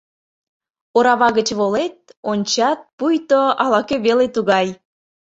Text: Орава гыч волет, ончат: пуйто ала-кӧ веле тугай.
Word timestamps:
Орава 0.97 1.29
гыч 1.37 1.49
волет, 1.59 1.97
ончат: 2.31 2.79
пуйто 2.97 3.41
ала-кӧ 3.63 3.95
веле 4.05 4.27
тугай. 4.35 4.67